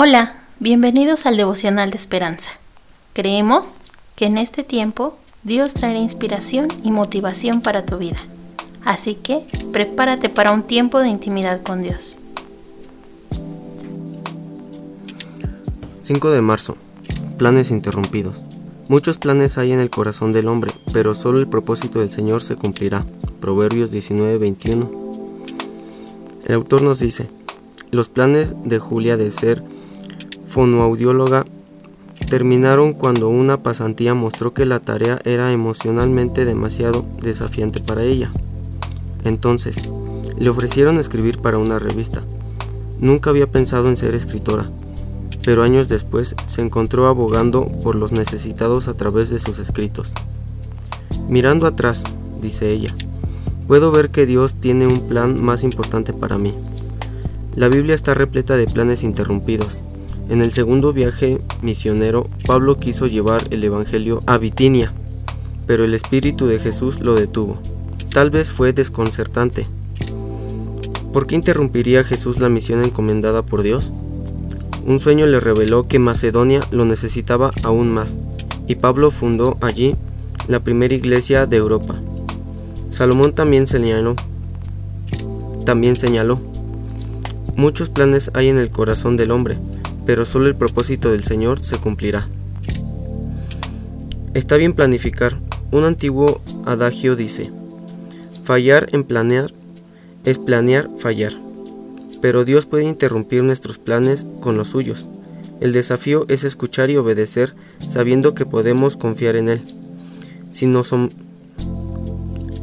Hola, 0.00 0.36
bienvenidos 0.60 1.26
al 1.26 1.36
devocional 1.36 1.90
de 1.90 1.96
esperanza. 1.96 2.52
Creemos 3.14 3.70
que 4.14 4.26
en 4.26 4.38
este 4.38 4.62
tiempo 4.62 5.18
Dios 5.42 5.74
traerá 5.74 5.98
inspiración 5.98 6.68
y 6.84 6.92
motivación 6.92 7.62
para 7.62 7.84
tu 7.84 7.98
vida. 7.98 8.18
Así 8.84 9.16
que 9.16 9.44
prepárate 9.72 10.28
para 10.28 10.52
un 10.52 10.62
tiempo 10.62 11.00
de 11.00 11.08
intimidad 11.08 11.64
con 11.64 11.82
Dios. 11.82 12.20
5 16.02 16.30
de 16.30 16.42
marzo. 16.42 16.76
Planes 17.36 17.72
interrumpidos. 17.72 18.44
Muchos 18.86 19.18
planes 19.18 19.58
hay 19.58 19.72
en 19.72 19.80
el 19.80 19.90
corazón 19.90 20.32
del 20.32 20.46
hombre, 20.46 20.70
pero 20.92 21.16
solo 21.16 21.40
el 21.40 21.48
propósito 21.48 21.98
del 21.98 22.08
Señor 22.08 22.40
se 22.40 22.54
cumplirá. 22.54 23.04
Proverbios 23.40 23.90
19:21. 23.90 24.92
El 26.46 26.54
autor 26.54 26.82
nos 26.82 27.00
dice, 27.00 27.28
los 27.90 28.08
planes 28.08 28.54
de 28.62 28.78
Julia 28.78 29.16
de 29.16 29.32
ser 29.32 29.64
fonoaudióloga 30.48 31.44
terminaron 32.28 32.92
cuando 32.92 33.28
una 33.28 33.62
pasantía 33.62 34.14
mostró 34.14 34.52
que 34.52 34.66
la 34.66 34.80
tarea 34.80 35.20
era 35.24 35.52
emocionalmente 35.52 36.44
demasiado 36.44 37.04
desafiante 37.22 37.80
para 37.80 38.02
ella. 38.02 38.32
Entonces, 39.24 39.88
le 40.38 40.50
ofrecieron 40.50 40.98
escribir 40.98 41.38
para 41.38 41.58
una 41.58 41.78
revista. 41.78 42.24
Nunca 43.00 43.30
había 43.30 43.50
pensado 43.50 43.88
en 43.88 43.96
ser 43.96 44.14
escritora, 44.14 44.70
pero 45.44 45.62
años 45.62 45.88
después 45.88 46.34
se 46.46 46.62
encontró 46.62 47.06
abogando 47.06 47.66
por 47.66 47.94
los 47.94 48.12
necesitados 48.12 48.88
a 48.88 48.94
través 48.94 49.30
de 49.30 49.38
sus 49.38 49.58
escritos. 49.58 50.14
Mirando 51.28 51.66
atrás, 51.66 52.04
dice 52.40 52.70
ella, 52.70 52.94
puedo 53.66 53.92
ver 53.92 54.10
que 54.10 54.26
Dios 54.26 54.54
tiene 54.54 54.86
un 54.86 55.08
plan 55.08 55.42
más 55.42 55.62
importante 55.62 56.12
para 56.12 56.38
mí. 56.38 56.54
La 57.54 57.68
Biblia 57.68 57.94
está 57.94 58.14
repleta 58.14 58.56
de 58.56 58.66
planes 58.66 59.02
interrumpidos, 59.02 59.82
en 60.28 60.42
el 60.42 60.52
segundo 60.52 60.92
viaje 60.92 61.38
misionero, 61.62 62.28
Pablo 62.46 62.78
quiso 62.78 63.06
llevar 63.06 63.42
el 63.50 63.64
Evangelio 63.64 64.22
a 64.26 64.36
Bitinia, 64.36 64.92
pero 65.66 65.84
el 65.84 65.94
Espíritu 65.94 66.46
de 66.46 66.58
Jesús 66.58 67.00
lo 67.00 67.14
detuvo. 67.14 67.58
Tal 68.12 68.30
vez 68.30 68.50
fue 68.50 68.72
desconcertante. 68.72 69.66
¿Por 71.12 71.26
qué 71.26 71.34
interrumpiría 71.34 72.04
Jesús 72.04 72.40
la 72.40 72.48
misión 72.48 72.84
encomendada 72.84 73.42
por 73.42 73.62
Dios? 73.62 73.92
Un 74.84 75.00
sueño 75.00 75.26
le 75.26 75.40
reveló 75.40 75.88
que 75.88 75.98
Macedonia 75.98 76.60
lo 76.70 76.84
necesitaba 76.84 77.50
aún 77.62 77.90
más, 77.90 78.18
y 78.66 78.74
Pablo 78.74 79.10
fundó 79.10 79.56
allí 79.60 79.94
la 80.46 80.60
primera 80.60 80.94
iglesia 80.94 81.46
de 81.46 81.56
Europa. 81.56 82.00
Salomón 82.90 83.34
también 83.34 83.66
señaló, 83.66 84.14
también 85.64 85.96
señaló, 85.96 86.40
muchos 87.56 87.88
planes 87.88 88.30
hay 88.34 88.48
en 88.48 88.58
el 88.58 88.70
corazón 88.70 89.16
del 89.16 89.30
hombre, 89.30 89.58
pero 90.08 90.24
solo 90.24 90.46
el 90.46 90.56
propósito 90.56 91.10
del 91.10 91.22
Señor 91.22 91.60
se 91.60 91.76
cumplirá. 91.76 92.26
Está 94.32 94.56
bien 94.56 94.72
planificar. 94.72 95.36
Un 95.70 95.84
antiguo 95.84 96.40
adagio 96.64 97.14
dice, 97.14 97.50
fallar 98.42 98.88
en 98.92 99.04
planear 99.04 99.52
es 100.24 100.38
planear 100.38 100.88
fallar. 100.96 101.34
Pero 102.22 102.46
Dios 102.46 102.64
puede 102.64 102.84
interrumpir 102.84 103.42
nuestros 103.42 103.76
planes 103.76 104.24
con 104.40 104.56
los 104.56 104.68
suyos. 104.68 105.08
El 105.60 105.74
desafío 105.74 106.24
es 106.28 106.42
escuchar 106.42 106.88
y 106.88 106.96
obedecer 106.96 107.54
sabiendo 107.86 108.32
que 108.32 108.46
podemos 108.46 108.96
confiar 108.96 109.36
en 109.36 109.50
Él. 109.50 109.60
Si 110.50 110.64
nos, 110.64 110.90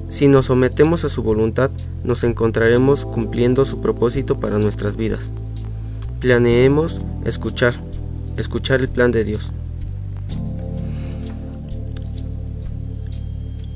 si 0.10 0.28
nos 0.30 0.48
sometemos 0.48 1.06
a 1.06 1.10
su 1.10 1.22
voluntad, 1.22 1.70
nos 2.04 2.23
encontraremos 2.23 3.06
cumpliendo 3.06 3.66
su 3.66 3.82
propósito 3.82 4.40
para 4.40 4.58
nuestras 4.58 4.98
vidas. 4.98 5.32
Planeemos 6.19 7.02
escuchar, 7.23 7.75
escuchar 8.38 8.81
el 8.81 8.88
plan 8.88 9.11
de 9.11 9.23
Dios. 9.23 9.53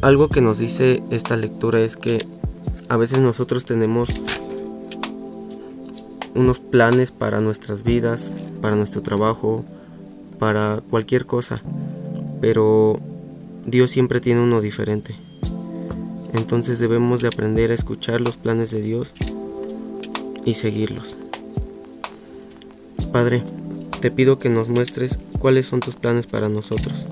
Algo 0.01 0.29
que 0.29 0.39
nos 0.39 0.59
dice 0.59 1.03
esta 1.11 1.35
lectura 1.35 1.81
es 1.81 1.97
que 1.97 2.25
a 2.87 2.97
veces 2.97 3.19
nosotros 3.19 3.65
tenemos 3.65 4.21
unos 6.35 6.59
planes 6.59 7.11
para 7.11 7.41
nuestras 7.41 7.83
vidas, 7.83 8.31
para 8.61 8.75
nuestro 8.75 9.01
trabajo, 9.01 9.65
para 10.39 10.81
cualquier 10.89 11.25
cosa, 11.25 11.61
pero 12.39 12.99
Dios 13.65 13.91
siempre 13.91 14.21
tiene 14.21 14.41
uno 14.41 14.61
diferente. 14.61 15.15
Entonces 16.33 16.79
debemos 16.79 17.21
de 17.21 17.27
aprender 17.27 17.71
a 17.71 17.75
escuchar 17.75 18.21
los 18.21 18.37
planes 18.37 18.71
de 18.71 18.81
Dios 18.81 19.13
y 20.45 20.53
seguirlos. 20.53 21.17
Padre, 23.11 23.43
te 24.01 24.11
pido 24.11 24.37
que 24.37 24.49
nos 24.49 24.69
muestres 24.69 25.19
cuáles 25.39 25.65
son 25.65 25.79
tus 25.79 25.95
planes 25.95 26.27
para 26.27 26.47
nosotros. 26.47 27.07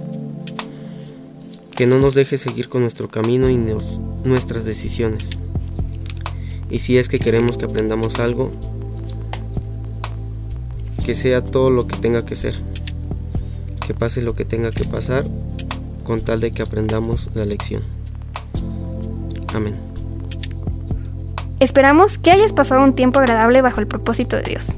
Que 1.75 1.87
no 1.87 1.99
nos 1.99 2.13
dejes 2.13 2.41
seguir 2.41 2.69
con 2.69 2.81
nuestro 2.81 3.09
camino 3.09 3.49
y 3.49 3.57
nuestras 3.57 4.63
decisiones. 4.63 5.29
Y 6.69 6.79
si 6.79 6.97
es 6.97 7.09
que 7.09 7.19
queremos 7.19 7.57
que 7.57 7.65
aprendamos 7.65 8.19
algo, 8.19 8.51
que 11.05 11.15
sea 11.15 11.43
todo 11.43 11.71
lo 11.71 11.87
que 11.87 11.97
tenga 11.97 12.25
que 12.25 12.35
ser. 12.35 12.61
Que 13.85 13.93
pase 13.93 14.21
lo 14.21 14.35
que 14.35 14.45
tenga 14.45 14.71
que 14.71 14.83
pasar 14.83 15.23
con 16.03 16.21
tal 16.21 16.41
de 16.41 16.51
que 16.51 16.61
aprendamos 16.61 17.29
la 17.33 17.45
lección. 17.45 17.83
Amén. 19.53 19.75
Esperamos 21.59 22.19
que 22.19 22.29
hayas 22.29 22.53
pasado 22.53 22.83
un 22.83 22.93
tiempo 22.93 23.19
agradable 23.19 23.61
bajo 23.61 23.79
el 23.79 23.87
propósito 23.87 24.35
de 24.35 24.43
Dios. 24.43 24.77